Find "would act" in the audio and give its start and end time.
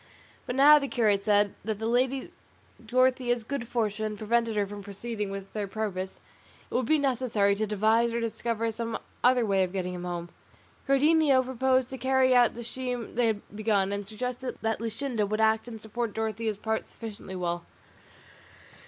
15.27-15.67